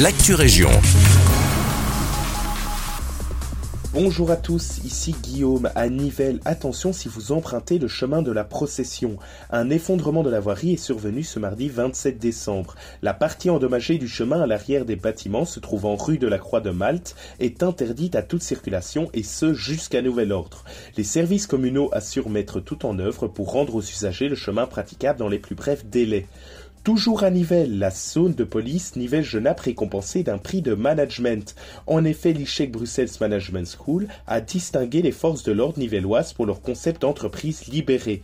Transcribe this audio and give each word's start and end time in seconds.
l'actu 0.00 0.34
région. 0.34 0.70
Bonjour 3.92 4.32
à 4.32 4.36
tous, 4.36 4.78
ici 4.84 5.14
Guillaume 5.22 5.70
à 5.76 5.88
Nivelles. 5.88 6.40
Attention 6.44 6.92
si 6.92 7.08
vous 7.08 7.30
empruntez 7.30 7.78
le 7.78 7.86
chemin 7.86 8.20
de 8.20 8.32
la 8.32 8.42
procession. 8.42 9.18
Un 9.50 9.70
effondrement 9.70 10.24
de 10.24 10.30
la 10.30 10.40
voirie 10.40 10.72
est 10.72 10.78
survenu 10.78 11.22
ce 11.22 11.38
mardi 11.38 11.68
27 11.68 12.18
décembre. 12.18 12.74
La 13.02 13.14
partie 13.14 13.50
endommagée 13.50 13.98
du 13.98 14.08
chemin 14.08 14.40
à 14.40 14.48
l'arrière 14.48 14.84
des 14.84 14.96
bâtiments 14.96 15.44
se 15.44 15.60
trouvant 15.60 15.94
rue 15.94 16.18
de 16.18 16.26
la 16.26 16.38
Croix 16.38 16.60
de 16.60 16.70
Malte 16.70 17.14
est 17.38 17.62
interdite 17.62 18.16
à 18.16 18.22
toute 18.22 18.42
circulation 18.42 19.10
et 19.14 19.22
ce 19.22 19.54
jusqu'à 19.54 20.02
nouvel 20.02 20.32
ordre. 20.32 20.64
Les 20.96 21.04
services 21.04 21.46
communaux 21.46 21.88
assurent 21.92 22.30
mettre 22.30 22.58
tout 22.58 22.84
en 22.84 22.98
œuvre 22.98 23.28
pour 23.28 23.52
rendre 23.52 23.76
aux 23.76 23.82
usagers 23.82 24.28
le 24.28 24.34
chemin 24.34 24.66
praticable 24.66 25.20
dans 25.20 25.28
les 25.28 25.38
plus 25.38 25.54
brefs 25.54 25.86
délais. 25.86 26.26
Toujours 26.84 27.24
à 27.24 27.30
Nivelles, 27.30 27.78
la 27.78 27.90
zone 27.90 28.34
de 28.34 28.44
police 28.44 28.94
Nivelles-Genappe 28.96 29.60
récompensée 29.60 30.22
d'un 30.22 30.36
prix 30.36 30.60
de 30.60 30.74
management. 30.74 31.54
En 31.86 32.04
effet, 32.04 32.34
l'ICHEC 32.34 32.72
Bruxelles 32.72 33.08
Management 33.22 33.66
School 33.66 34.06
a 34.26 34.42
distingué 34.42 35.00
les 35.00 35.10
forces 35.10 35.44
de 35.44 35.52
l'ordre 35.52 35.78
nivelloises 35.78 36.34
pour 36.34 36.44
leur 36.44 36.60
concept 36.60 37.00
d'entreprise 37.00 37.68
libérée. 37.68 38.20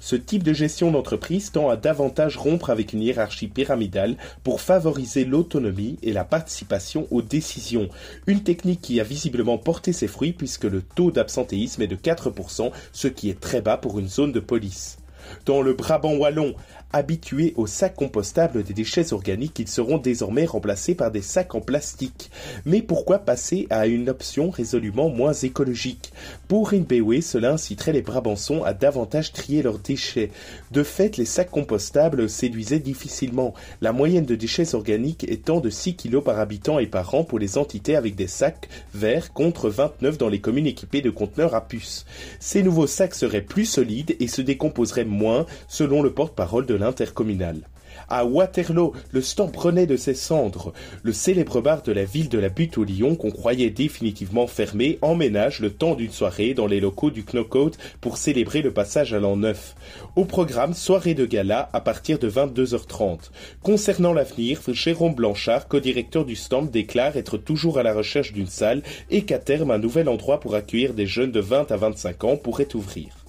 Ce 0.00 0.16
type 0.16 0.42
de 0.42 0.52
gestion 0.52 0.90
d'entreprise 0.90 1.50
tend 1.50 1.70
à 1.70 1.76
davantage 1.76 2.36
rompre 2.36 2.68
avec 2.68 2.92
une 2.92 3.00
hiérarchie 3.00 3.48
pyramidale 3.48 4.18
pour 4.42 4.60
favoriser 4.60 5.24
l'autonomie 5.24 5.96
et 6.02 6.12
la 6.12 6.24
participation 6.24 7.06
aux 7.10 7.22
décisions. 7.22 7.88
Une 8.26 8.42
technique 8.42 8.82
qui 8.82 9.00
a 9.00 9.04
visiblement 9.04 9.56
porté 9.56 9.94
ses 9.94 10.08
fruits 10.08 10.34
puisque 10.34 10.64
le 10.64 10.82
taux 10.82 11.10
d'absentéisme 11.10 11.80
est 11.80 11.86
de 11.86 11.96
4%, 11.96 12.70
ce 12.92 13.08
qui 13.08 13.30
est 13.30 13.40
très 13.40 13.62
bas 13.62 13.78
pour 13.78 13.98
une 13.98 14.08
zone 14.08 14.32
de 14.32 14.40
police. 14.40 14.98
Dans 15.46 15.62
le 15.62 15.74
Brabant 15.74 16.14
wallon, 16.14 16.54
habitués 16.92 17.54
aux 17.56 17.66
sacs 17.66 17.96
compostables 17.96 18.62
des 18.62 18.72
déchets 18.72 19.12
organiques, 19.12 19.58
ils 19.58 19.68
seront 19.68 19.98
désormais 19.98 20.44
remplacés 20.44 20.94
par 20.94 21.10
des 21.10 21.22
sacs 21.22 21.54
en 21.54 21.60
plastique. 21.60 22.30
Mais 22.64 22.82
pourquoi 22.82 23.18
passer 23.18 23.66
à 23.68 23.86
une 23.88 24.08
option 24.08 24.50
résolument 24.50 25.08
moins 25.08 25.32
écologique? 25.32 26.12
Pour 26.46 26.72
Inbewe, 26.72 27.20
cela 27.20 27.52
inciterait 27.52 27.92
les 27.92 28.02
Brabançons 28.02 28.62
à 28.62 28.74
davantage 28.74 29.32
trier 29.32 29.62
leurs 29.62 29.80
déchets. 29.80 30.30
De 30.70 30.82
fait, 30.84 31.16
les 31.16 31.24
sacs 31.24 31.50
compostables 31.50 32.28
séduisaient 32.28 32.78
difficilement, 32.78 33.54
la 33.80 33.92
moyenne 33.92 34.24
de 34.24 34.36
déchets 34.36 34.74
organiques 34.74 35.24
étant 35.28 35.60
de 35.60 35.70
6 35.70 35.96
kg 35.96 36.20
par 36.20 36.38
habitant 36.38 36.78
et 36.78 36.86
par 36.86 37.14
an 37.14 37.24
pour 37.24 37.38
les 37.40 37.58
entités 37.58 37.96
avec 37.96 38.14
des 38.14 38.28
sacs 38.28 38.68
verts 38.94 39.32
contre 39.32 39.68
29 39.68 40.16
dans 40.16 40.28
les 40.28 40.40
communes 40.40 40.66
équipées 40.66 41.02
de 41.02 41.10
conteneurs 41.10 41.54
à 41.54 41.66
puces. 41.66 42.04
Ces 42.38 42.62
nouveaux 42.62 42.86
sacs 42.86 43.14
seraient 43.14 43.40
plus 43.40 43.64
solides 43.64 44.16
et 44.20 44.28
se 44.28 44.42
décomposeraient 44.42 45.04
moins, 45.14 45.46
selon 45.68 46.02
le 46.02 46.12
porte-parole 46.12 46.66
de 46.66 46.74
l'intercommunal. 46.74 47.62
À 48.08 48.24
Waterloo, 48.24 48.92
le 49.12 49.22
stand 49.22 49.52
prenait 49.52 49.86
de 49.86 49.96
ses 49.96 50.14
cendres. 50.14 50.72
Le 51.02 51.12
célèbre 51.12 51.60
bar 51.60 51.82
de 51.82 51.92
la 51.92 52.04
ville 52.04 52.28
de 52.28 52.38
la 52.38 52.48
Butte 52.48 52.78
au 52.78 52.84
Lyon, 52.84 53.16
qu'on 53.16 53.30
croyait 53.30 53.70
définitivement 53.70 54.46
fermé, 54.46 54.98
emménage 55.02 55.60
le 55.60 55.70
temps 55.70 55.94
d'une 55.94 56.10
soirée 56.10 56.54
dans 56.54 56.66
les 56.66 56.80
locaux 56.80 57.10
du 57.10 57.24
Knockout 57.24 57.78
pour 58.00 58.16
célébrer 58.16 58.62
le 58.62 58.72
passage 58.72 59.14
à 59.14 59.20
l'an 59.20 59.36
neuf. 59.36 59.74
Au 60.16 60.24
programme, 60.24 60.74
soirée 60.74 61.14
de 61.14 61.26
gala 61.26 61.68
à 61.72 61.80
partir 61.80 62.18
de 62.18 62.28
22h30. 62.28 63.30
Concernant 63.62 64.12
l'avenir, 64.12 64.60
Jérôme 64.68 65.14
Blanchard, 65.14 65.68
co-directeur 65.68 66.24
du 66.24 66.36
stand, 66.36 66.70
déclare 66.70 67.16
être 67.16 67.38
toujours 67.38 67.78
à 67.78 67.82
la 67.82 67.94
recherche 67.94 68.32
d'une 68.32 68.46
salle 68.46 68.82
et 69.10 69.22
qu'à 69.22 69.38
terme, 69.38 69.70
un 69.70 69.78
nouvel 69.78 70.08
endroit 70.08 70.40
pour 70.40 70.54
accueillir 70.54 70.94
des 70.94 71.06
jeunes 71.06 71.32
de 71.32 71.40
20 71.40 71.70
à 71.70 71.76
25 71.76 72.24
ans 72.24 72.36
pourrait 72.36 72.74
ouvrir. 72.74 73.23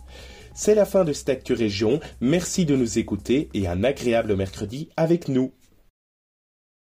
C'est 0.57 0.73
la 0.73 0.85
fin 0.85 1.03
de 1.03 1.11
cette 1.11 1.27
Actu 1.27 1.51
Région. 1.51 1.99
Merci 2.21 2.63
de 2.63 2.77
nous 2.77 2.97
écouter 2.97 3.49
et 3.53 3.67
un 3.67 3.83
agréable 3.83 4.37
mercredi 4.37 4.87
avec 4.95 5.27
nous. 5.27 5.51